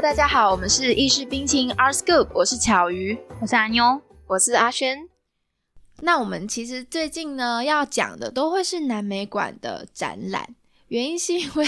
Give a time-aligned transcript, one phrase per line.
[0.00, 5.06] 大家好，我们是意式冰淇淋 Art Scoop，我是巧鱼，我是阿妞，我是阿轩。
[6.00, 10.54] 那我们其实最近呢要讲的都会是南美馆的展览，
[10.88, 11.66] 原因是因为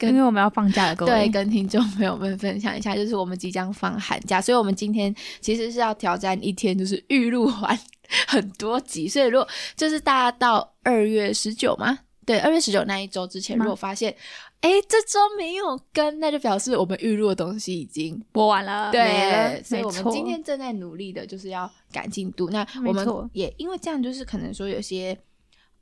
[0.00, 7.78] 因为我们要放假了，各位对，跟听众朋友们分享一下，就是我们即将放寒假，所以我们今天其实是要挑战一天，就是预录完
[8.26, 12.00] 很多集，所以如果就是大家到二月十九吗？
[12.30, 14.14] 对，二月十九那一周之前，如果发现。
[14.60, 18.92] 哎，这周没有跟，那就表示我们预录的东西已经播完了。
[18.92, 22.50] 对，所以我们今天正在努力的，就是要赶进度。
[22.50, 25.18] 那我们也因为这样，就是可能说有些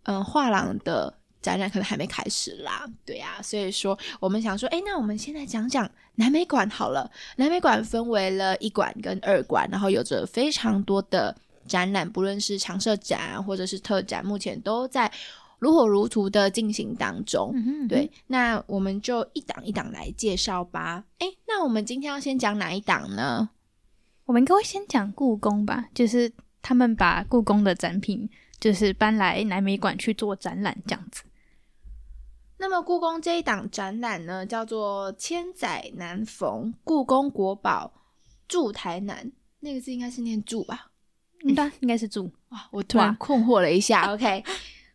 [0.04, 2.86] 嗯画廊的展览可能还没开始啦。
[3.04, 7.10] 对呀，所以说我们想说，哎，那我们现在讲讲南美馆好了。
[7.34, 11.36] 南美馆分为了一馆跟二馆，然后有着非常多的
[11.66, 15.12] 展览，不论是常设展或者是特展，目前都在。
[15.58, 17.52] 如火如荼的进行当中，
[17.88, 21.04] 对，那我们就一档一档来介绍吧。
[21.18, 23.50] 哎，那我们今天要先讲哪一档呢？
[24.24, 28.28] 我们应该会先讲故宫吧，就是他们把故宫的展品
[28.60, 31.24] 就是搬来南美馆去做展览这样子。
[32.58, 37.92] 那么故宫这一档展览呢，叫做“千载难逢故宫国宝
[38.46, 40.90] 驻台南”，那个字应该是念“驻”吧？
[41.44, 42.30] 嗯，对，应该是“驻”。
[42.50, 44.12] 哇，我突然困惑了一下。
[44.12, 44.44] OK，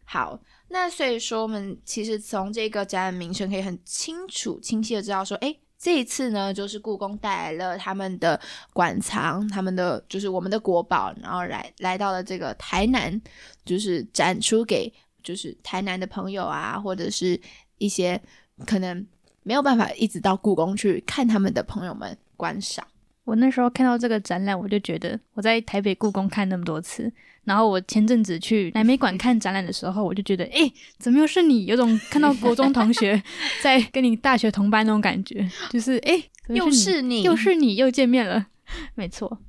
[0.05, 0.39] 好。
[0.73, 8.41] 那所以说，我们其实从这个展览名称可以很清楚、清晰的知道说，哎，这一次呢，就是故宫带来了他们的
[8.73, 13.21] 馆藏，他们的就是我们的国宝，然后来来到了这个台南，
[13.63, 17.39] 就是展出给就是台南的朋友啊，或者是
[17.77, 18.19] 一些
[18.65, 19.05] 可能
[19.43, 22.83] 没有办法一直到故宫去看他们的朋友们观赏。
[23.25, 27.11] 我那时候看到这个展览，我就觉得我在台北故宫看那么多次，
[27.45, 31.65] 然后我前阵子去南美馆看展览的时候，我就觉得，哎，怎么又是你？
[31.65, 33.21] 有种看到国中同学
[33.63, 38.47] 在跟你大学同班那种感觉，就是哎，又是你，又是你，又见面了。
[38.95, 39.39] 没错。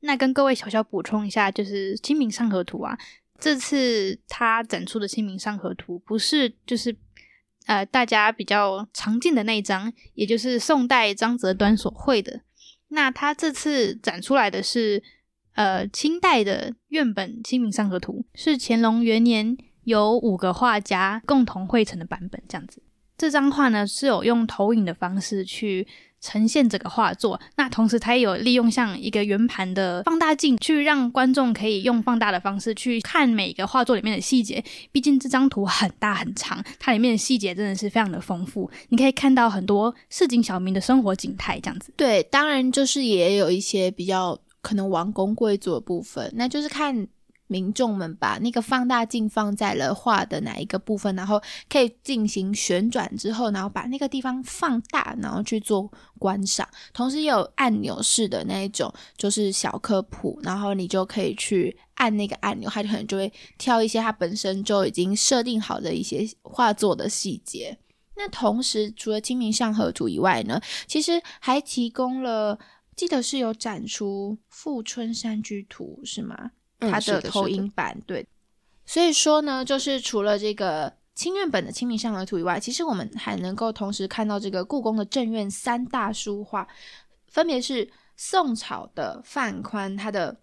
[0.00, 2.96] 那跟各位小小补充一下，就是《清明上河图》啊，
[3.40, 6.94] 这次他展出的《清明上河图》不是就是
[7.66, 12.42] 呃大家比较常见的那一张，也就是宋代张择端所绘的。
[12.88, 15.02] 那他这次展出来的是，
[15.54, 22.82] 呃，清代的院本《清明上河图》，是乾隆元年由五个画家共同绘成的版本，这样子。
[23.16, 25.86] 这张画呢是有用投影的方式去。
[26.20, 34.62] 呈现这个画作，那同时它也有利用像一个圆盘的放大镜，去让观众可以用放大的方式去看每个画作里面的细节。
[34.90, 41.92] 毕竟这张图很大很长，它里面的细节真的是非常的丰富，你可以看到很多市井小民的生活景态这样子。
[41.96, 47.06] 对，当然就是也有一些比较可能王公贵族的部分，那就是看。
[47.48, 56.68] 民众们把那个放大镜放在了画的哪一个部分，然后可以进行旋转之后，然后把那个地方放大，然后去做观赏。
[56.92, 67.78] 同时也有按钮式的那一种，就是小科普，然后你就可以去按那个按钮，它可能就会跳一些它本身就已经设定好的一些画作的细节。
[68.16, 72.58] 那同时除了《清明上河图》以外呢，其实还提供了，
[72.96, 76.50] 记得是有展出《富春山居图》是吗？
[76.78, 78.26] 它的投影版对，
[78.86, 86.66] 所以说呢，就是除了这个清院本的《清明上河图》以外，其实我们还能够同时看到这个故宫的正院三大书画，
[87.26, 90.32] 分别是宋朝的范宽他的《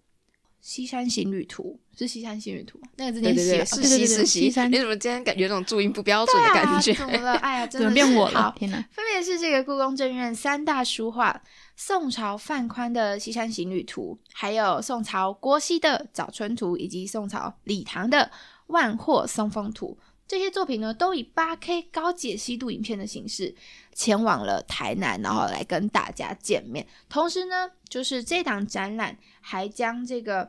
[0.66, 6.92] 西山行旅图》，是《西山行旅图》那个字念写是西是西山，你怎么今天感觉有种注音不标准的感觉？
[6.92, 7.34] 怎么了？
[7.34, 8.52] 哎呀，怎么变我了？
[8.58, 8.76] 天哪！
[8.90, 11.40] 分别是这个故宫正院三大书画。
[11.76, 18.18] 宋朝范宽的《西山行旅图》，还有宋朝郭熙的《早春图》，以及宋朝李唐的
[18.66, 19.96] 《万壑松风图》，
[20.26, 23.54] 这些作品呢，都以八 K 高解析度影片的形式
[23.94, 26.84] 前往了台南，然后来跟大家见面。
[27.08, 30.46] 同时呢，就是这档展览还将这个《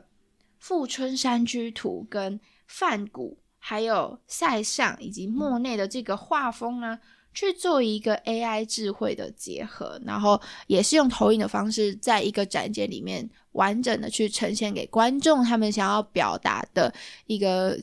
[0.58, 6.98] 富春山居图》跟梵谷、还有塞尚以及莫内的这个画风呢。
[7.34, 16.92] 去做一个 AI 智慧的结合，然后也是用投影的方式，在一个展间里面完整的去呈现给观众他们想要表达的
[17.26, 17.78] 一个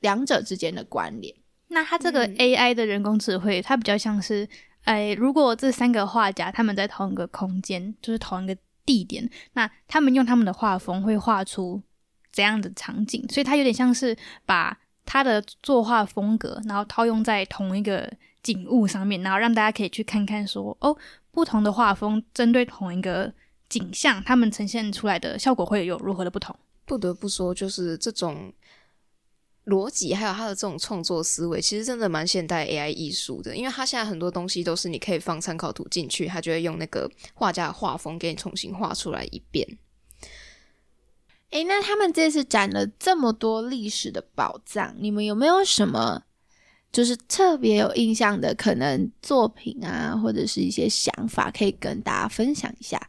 [0.00, 1.32] 两者之间的关联。
[1.68, 4.48] 那它这个 AI 的人工智慧，它比较像是，
[4.82, 11.80] 哎，如果这三个画家他们在同一个空间，就是同一个地点，那他们用他们的画风会画出
[12.32, 13.24] 怎样的场景？
[13.32, 18.10] 所以它有点像是把他的作画风格，然后套用在同一个。
[18.42, 20.96] 景物上面，然后让大家可以去看看，说哦，
[21.30, 23.30] 不同的画风针对同一个
[23.68, 26.58] 景象，他们呈现出来的效果会有如何的不同？
[26.86, 28.50] 不得不说，就是这种
[29.66, 33.54] 逻辑，还有他的这种创作思维，其实真的蛮现代 AI 艺术的。
[33.54, 39.68] 因为他现在很多东西都是你可以放参考图进去，他就会用那个画家的画风给你重新画出来一遍。
[41.50, 46.22] 诶，那他们这次展了这么多历史的宝藏，你们有没有什么
[46.92, 53.00] 就是特别有印象的可能作品啊，或者是一些想法，可以跟大家分享一下？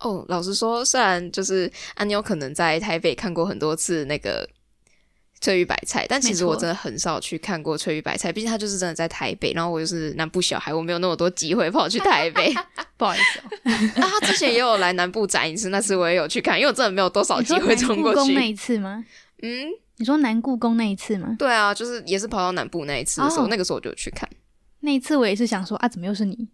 [0.00, 4.48] 哦，老实说，虽然就是安妞可能在台北看过很多次那个
[5.42, 12.54] 翠玉白菜，但其实我真的很少去看过翠玉白菜，毕竟它就是真的在台北，然后我又是南部小孩，我没有那么多机会跑去台北。
[12.96, 18.32] 不好意思哦， 啊他之前也有来南部展一次，那次我也有去看，因为我真的没有多少 机会冲过去。
[18.32, 19.04] 那一次吗？
[19.42, 19.66] 嗯，
[19.96, 21.34] 你说南故宫那一次吗？
[21.38, 24.28] 对啊，就是也是跑到南部那一次的时候，那个时候我就去看。
[24.80, 26.48] 那一次我也是想说啊，怎么又是你？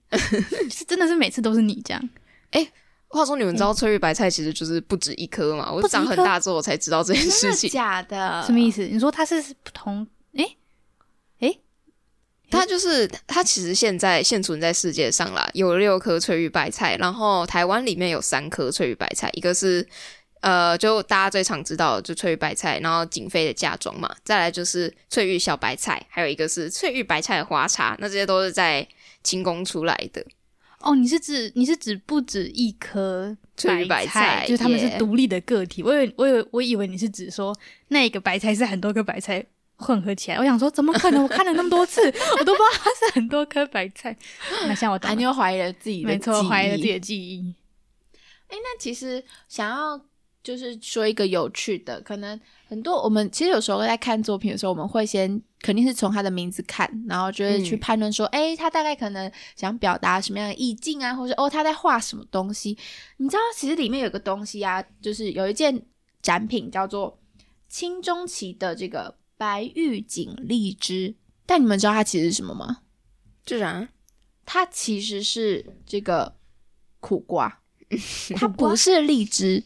[0.70, 2.08] 是真的是每次都是你这样？
[2.52, 2.66] 哎。
[3.08, 5.72] 话说，你们知道翠玉白菜其实就是不止一颗嘛？
[5.72, 7.70] 我长很大之后我才知道这件事情。
[7.70, 8.42] 假的？
[8.44, 8.86] 什么意思？
[8.86, 10.06] 你说它是不同？
[10.34, 10.56] 诶
[11.40, 11.60] 诶，
[12.50, 19.86] 它就是它其实现在现存在世界上啦，有六颗翠玉白菜，然后台湾里面有三颗翠玉白菜，一个是
[20.40, 28.86] 呃，就大家最常知道就翠玉白菜，然后景妃的嫁妆嘛，再来就是翠玉小白菜，还有一个是翠玉白菜的花茶，那这些都是在
[29.22, 30.24] 清宫出来的。
[30.88, 33.36] 哦，你是指你是指不止一颗
[33.88, 35.82] 白菜，就是他们是独立的个体。
[35.82, 37.54] 我以为我以为我以为你是指说
[37.88, 39.44] 那个白菜是很多颗白菜
[39.76, 40.38] 混合起来。
[40.38, 41.22] 我想说，怎么可能？
[41.22, 42.00] 我看了那么多次，
[42.40, 44.16] 我都不知道它是很多颗白菜。
[44.66, 47.54] 那像我，你又怀疑了自己的，没错，怀疑了自己的记忆。
[48.48, 50.00] 哎，那其实想要
[50.42, 55.40] 就是说一个有趣的，可能很多我们其实有时候在看作品的时候，我们会先。
[55.60, 62.78] 肯定是从他的名字看，然后就会去判断说，哎，他大概可能想表达什么样的意境啊，或者哦，他在画什么东西？
[63.16, 65.84] 你知道，其实里面有个东西啊，就是有一件
[66.22, 67.18] 展品叫做
[67.68, 72.82] 清中期的这个白玉锦荔枝，但你们知道它其实是什么吗？
[73.44, 73.88] 这啥，
[74.46, 76.36] 它其实是这个
[77.00, 77.62] 苦瓜，
[78.38, 79.64] 它不是荔枝。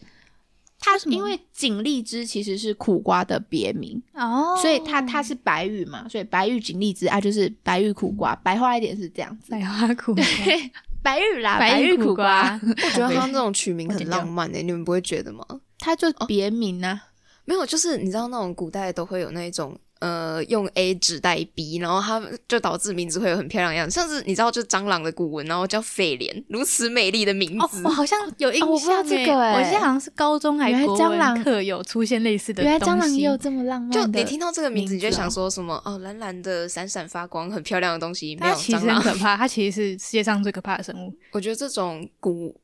[0.84, 10.24] 它因为锦荔枝其实是苦瓜的别名哦，所以它它是白玉嘛，所以白玉锦荔枝啊就是白玉苦瓜，白话一点是这样子，白花苦瓜，
[11.00, 12.58] 白玉啦，白玉苦瓜。
[12.60, 15.46] 我觉得它这种取名很浪漫诶，你们不会觉得吗？
[15.78, 17.00] 它就别名啊，
[17.44, 19.78] 没有，就是你知道那种古代都会有那种。
[20.02, 32.64] 呃，用 A 指代 B，然后它就导致名字会有很漂亮样子，像是你知道，就蟑螂的古文，然后叫费莲，如此美丽的名字，我好像有印象，我不知道这个，我记得好像是高中还是国文课有出现类似的。
[32.64, 35.80] 原来蟑螂也有这么浪漫，就你听到这个名字，你就想说什么？
[35.84, 38.34] 哦，蓝蓝的，闪闪发光，很漂亮的东西。
[38.34, 41.16] 没有其实很可怕，它其实是世界上最可怕的生物。
[41.30, 42.60] 我觉得这种古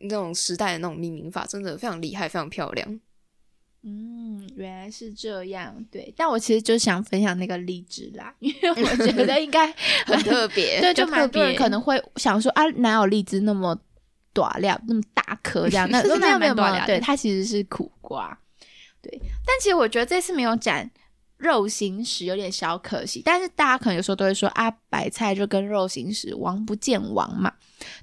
[0.00, 3.00] 那种时代的那种命名法，真的非常厉害，非常漂亮。
[3.86, 6.10] 嗯，原来是这样，对。
[6.16, 9.70] 但我其实就想分享那个荔枝啦，因为我觉 得应该
[10.06, 13.78] 很特别，对， 就蛮多人可能会想说啊，哪有荔枝那么
[14.32, 15.86] 短料，那么大颗这样？
[15.92, 18.38] 那没有没有没有，对，它其实是苦瓜，
[19.02, 19.20] 对。
[19.44, 20.90] 但其实我觉得这次没有展
[21.36, 27.52] 肉形石有点小可惜，但是大家可能有时候都会说啊，白菜就跟肉形石王不见王嘛。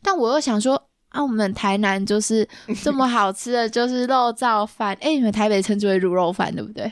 [0.04, 0.91] 但我又想说。
[1.12, 2.48] 啊，我们台南就是
[2.84, 4.98] 这么好吃的，就是肉燥饭。
[5.02, 6.92] 哎，你们台北称之为卤肉饭，对不对？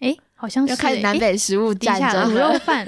[0.00, 0.76] 哎，好像是。
[0.76, 2.86] 开始南北食物战争，卤肉饭。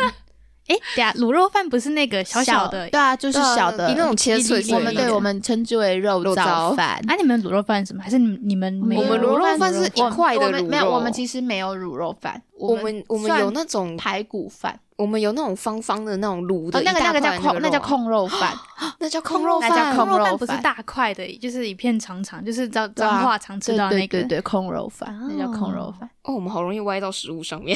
[0.68, 2.88] 哎，对啊，卤肉饭不是那个小小的？
[2.90, 7.02] 对啊，就是小的，那种切碎我们对我们称之为肉燥饭。
[7.08, 8.00] 啊，你们卤肉饭什么？
[8.00, 8.80] 还是你你们？
[8.80, 10.68] 我们卤肉饭是一块的卤肉。
[10.68, 12.40] 没有，我们其实没有卤肉饭。
[12.56, 14.78] 我们我们有那种排骨饭。
[15.00, 18.52] 我们有那种方方的那种卤的，那个那个叫控，那叫 控肉饭，
[18.98, 26.06] 那叫控肉饭，那叫控肉饭，不是大块的，就是一片长长，就是脏脏话常吃到那个，对对对，控肉饭，那叫控肉饭。
[26.24, 27.74] 哦，我们好容易歪到食物上面。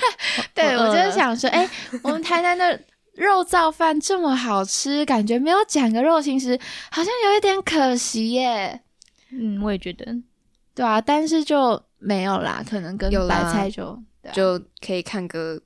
[0.54, 1.68] 对，我就是想说，哎，
[2.02, 2.80] 我们台南的
[3.16, 6.58] 肉燥饭这么好吃，感觉没有讲个肉形食，
[6.90, 8.80] 好像有一点可惜耶。
[9.30, 10.06] 嗯，我也觉得，
[10.74, 14.02] 对啊，但是就没有啦，可能跟白菜就
[14.32, 15.60] 就可以看个。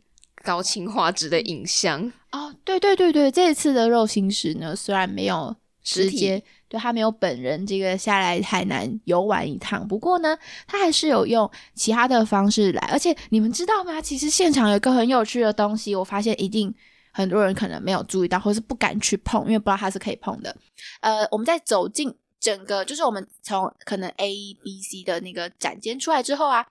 [0.46, 2.00] 高清画质的影像
[2.30, 10.38] 哦，对对对对，这一次的肉心石呢，虽然没有直接对他没有本人这个下来海南游玩一趟，不过呢，
[10.68, 12.88] 他还是有用其他的方式来。
[12.92, 14.00] 而且你们知道吗？
[14.00, 16.72] 其实现场有一个很有趣的东西，我发现一定
[17.10, 20.56] 很多人可能没有注意到，或是不敢去碰，因为不知道它是可以碰的。
[21.00, 26.66] 呃，我们在走进整个，就是我们从可能 A、B、C 的那个展间出来之后啊，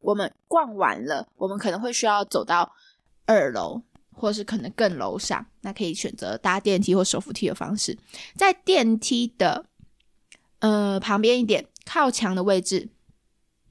[0.00, 2.72] 我们逛完了，我们可能会需要走到。
[3.30, 3.82] 二楼，
[4.12, 7.96] 或是可能更楼上，那可以选择搭电梯或手扶梯的方式。
[8.36, 9.66] 在电梯的
[10.58, 12.88] 呃旁边一点，靠墙的位置，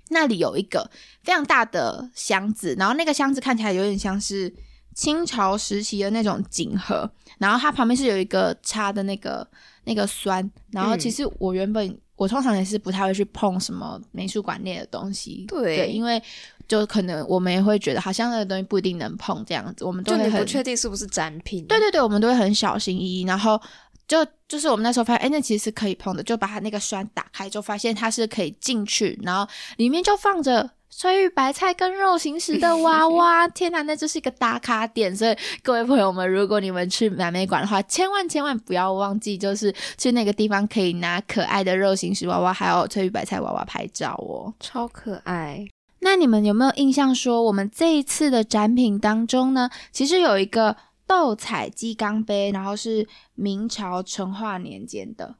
[0.09, 0.89] 那里有一个
[1.23, 4.53] 非常大的箱子，然后那个箱子看起来有点像是
[4.95, 9.47] 清朝时期的那种锦盒，然后它旁边是有一个插的那个
[9.83, 16.21] 那个栓，然后其实我原本、我通常也是不太会去碰什么美术馆内的东西，对因为
[16.67, 21.65] 就可能我们也会觉得好像那个东西不一定能碰这样子，我们都会很确定是不是展品。
[21.65, 23.59] 对对对，我们都会很小心翼翼，然后
[24.05, 30.69] 就就是我们那时候发现，哎，那其实是可以碰的，就把它那个栓打开，就发现它是可以进去，然后里面就放着。
[30.91, 35.15] 翠玉白菜跟肉形石的娃娃， 天哪，那就是一个打卡点。
[35.15, 44.53] 所以各位朋友们，如果你们去南美馆的话，千万千万不要忘记，就是去那个地方可以拿可爱的肉形石娃娃，还有翠玉白菜娃娃拍照哦。
[44.59, 45.65] 超可爱。
[45.99, 55.35] 那你们有没有印象说，我们这一次的展品当中呢，其实有一个斗彩鸡缸杯，然后是明朝成化年间的。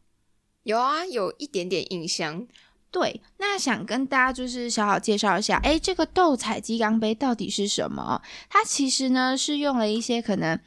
[0.63, 2.46] 有啊，有一点点印象。
[2.91, 8.22] 对，那想跟大家就是小小介绍一下，哎，这个斗彩鸡缸杯到底是什么？
[8.50, 10.60] 它其实呢是用了一些可能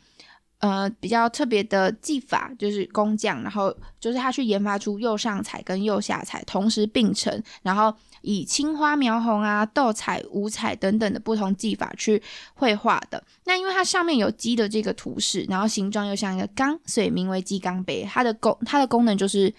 [0.60, 12.22] 呃比较特别的技法，就是工匠，然后就是他去研发出釉上彩跟釉下彩同时并成，然后以青花描红啊、斗彩、五彩等等的不同技法去
[12.54, 13.20] 绘画的。
[13.46, 18.06] 那因为它上面有鸡的这个图示，然后形状又像一个缸，所以名为鸡缸杯。
[18.08, 19.52] 它的功它的功能就是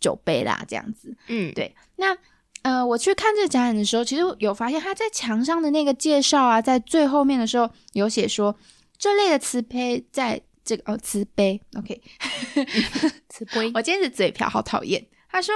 [0.00, 1.14] 酒杯啦，这样子。
[1.28, 2.16] 嗯，对，那
[2.62, 8.56] 呃，我去看这个展览的时候，其实有发现他在墙上的那个介绍啊，在最后面的时候有写说，
[8.98, 12.02] 这类的瓷杯在这个哦瓷杯，OK，
[13.28, 15.06] 瓷杯我今天是嘴瓢，好讨厌。
[15.30, 15.54] 他说，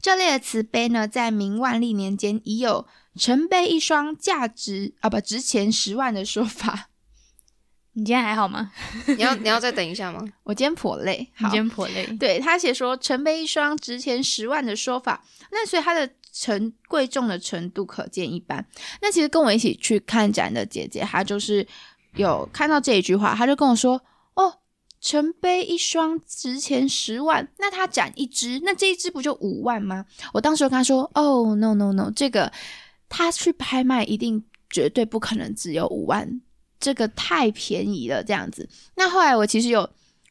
[0.00, 2.86] 这类的瓷杯呢，在明万历年间已有
[3.16, 6.90] 成杯一双，价值啊不值钱十万的说法。
[7.96, 8.70] 你今天还好吗？
[9.06, 10.20] 你要你要再等一下吗？
[10.42, 12.06] 我今天颇累，好你今，天颇累。
[12.18, 18.66] 对他写说成杯一双值钱十万的说法，那所以它的程贵重的程度可见一斑。
[19.00, 21.66] 那其实跟我一起去看展的姐姐，她就是
[22.16, 24.02] 有看到这一句话，她就跟我说
[24.34, 24.58] ：“哦，
[25.00, 32.50] 成杯一双值钱十万，那他展一只，那这一只不就五万吗？”我当时就跟她说：“哦，no no no，这个
[33.08, 36.40] 他去拍卖一定绝对不可能只有五万，
[36.84, 39.88] 这个太便宜了，这样子。”那后来我其实有。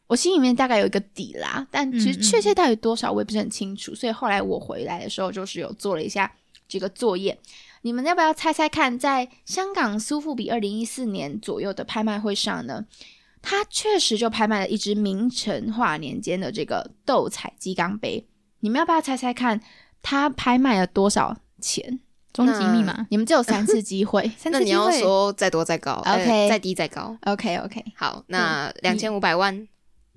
[0.07, 6.31] 我心里面大概有一个底啦，但其实确切到底多少我也不是很清楚，所以后来我回来的时候就是有做了一下
[6.67, 7.35] 这个作业。
[7.81, 12.85] 你们要不要猜猜看，在香港苏富比二零一四年左右的拍卖会上呢，
[13.41, 18.27] 他确实就拍卖了一只明成化年间的这个斗彩鸡缸杯。
[18.59, 19.59] 你们要不要猜猜看，
[20.03, 22.01] 他拍卖了多少钱？
[22.33, 24.27] 终极密码，你们只有三次机会。
[24.37, 24.91] 三那你要。
[24.91, 27.15] 说再多再高 OK 呃再低再高。
[27.25, 29.67] OK OK，好，那两千五百万。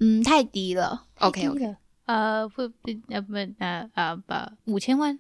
[0.01, 1.05] 嗯，太低了。
[1.21, 4.35] OK OK，呃，不不呃不呃呃不
[4.73, 5.19] 五千万，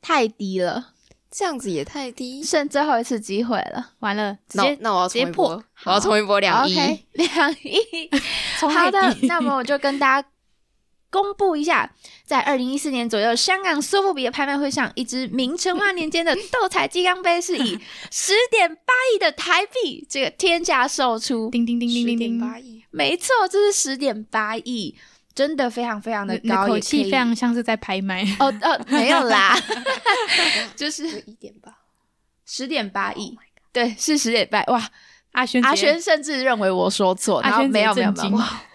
[0.00, 0.92] 太低了，
[1.30, 2.42] 这样子也太低。
[2.42, 3.90] 剩最后一次机会了。
[3.98, 6.76] 完了，直那接那我要直接冲一波破，我要冲一波两亿。
[6.78, 8.10] OK，两亿。
[8.60, 10.28] 好的那么我就跟大家
[11.10, 11.90] 公布一下，
[12.24, 17.78] 在二零一四年左右，香港苏富比的拍卖会上，一只明成化年间的斗彩鸡缸杯是以
[18.10, 21.50] 十点八亿的台币这个天价售出。
[21.50, 24.94] 叮叮叮叮叮叮，10.8亿，没错，这是十点八亿，
[25.34, 28.22] 真的非常非常的高，你的口也可以气非常像是在拍卖。
[28.40, 29.56] 哦哦， 没有啦，
[30.76, 31.72] 就是一点八。
[32.44, 33.36] 十点八亿，
[33.72, 34.90] 对，是十点八哇。
[35.32, 38.10] 阿轩阿轩甚至认为我说错，然后阿轩没有没有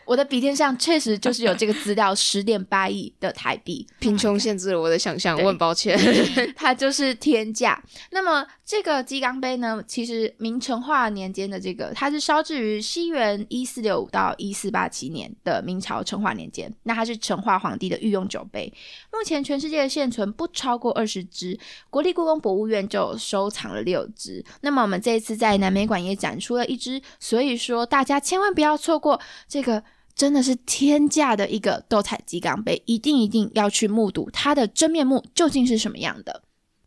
[0.06, 5.98] 我的笔电上确实就是有这个资料， 十点八亿的台币，贫穷限制了我的想象，我很抱歉。
[6.56, 7.82] 它就是天价。
[8.12, 16.74] 那么这个鸡缸杯呢，其实明成化年间的这个，它是烧制于西元一四六五到一四八七年的明朝成化年间。
[16.84, 18.72] 那它是成化皇帝的御用酒杯，
[19.12, 21.58] 目前全世界现存不超过二十只，
[21.90, 24.44] 国立故宫博物院就收藏了六只。
[24.62, 29.84] 那么我们这一次在南美馆也展出了一只，所以说大家千万不要错过这个。
[30.16, 36.44] 真的是天价的一个斗彩鸡缸杯，一定一定要去目睹它的真面目究竟是什么样的。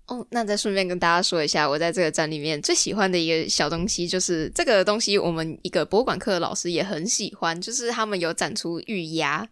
[0.06, 9.44] 哦，那再顺便跟大家说一下，我在这个展里面最喜欢的一个小东西，就是这个东西，我们一个博物馆课的老师也很喜欢，就是他们有展出玉鸭，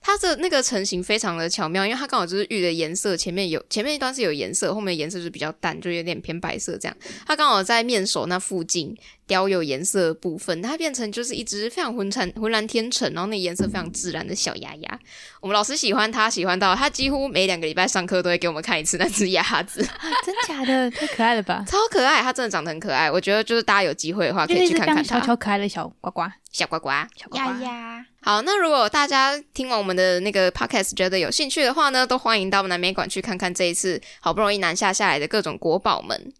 [0.00, 6.96] 它的那个成型非常的巧妙，因为它刚好就是玉的颜色，前面有前面一段是有颜色，后面颜色是比较淡，就有点偏白色这样。
[7.24, 8.92] 它刚好在面首那附近
[9.30, 14.98] 雕有颜色的部分，它变成就是一只非常浑沉、浑然天成，然后那颜色非常自然的小鸭鸭。
[15.40, 19.86] 我们老师喜欢它，喜欢到他几乎每两个礼拜上课都会给我们看一次那只鸭子，
[20.26, 21.64] 真假的太可爱了吧？
[21.70, 23.08] 超可爱，它真的长得很可爱。
[23.08, 25.20] 我觉得就是大家有机会的话可以去看看它。
[25.20, 36.32] 小巧可爱的小呱呱，小呱呱，小呱呱呀呀，好，那如果大家听完我们的那个 podcast 觉得有兴趣的话呢，都欢迎到南美馆去看看这一次好不容易南下下来的各种国宝们。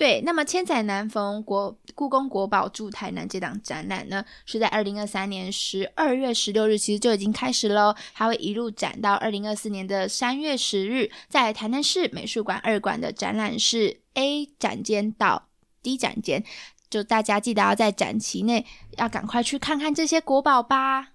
[0.00, 15.48] 对，那么千载难逢国故宫国宝驻台南这档展览呢，是在二零二三年十二月十六日，其实就已经开始喽，它会一路展到二零二四年的三月十日，在台南市美术馆二馆的展览室 A 展间到
[15.82, 16.42] D 展间，
[16.88, 18.64] 就大家记得要在展期内
[18.96, 21.08] 要赶快去看看这些国宝吧。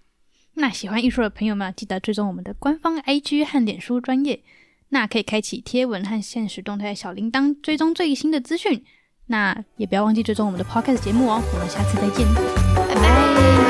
[0.54, 4.44] 那喜欢艺术的朋友们，记得追踪我们的官方 IG 和脸书专业。
[4.89, 8.84] 那可以开启贴文和现实动态小铃铛，追踪最新的资讯。
[9.27, 11.42] 那也不要忘记追踪我们的 Podcast 节目哦。
[11.54, 12.27] 我们下次再见，
[12.75, 13.65] 拜拜。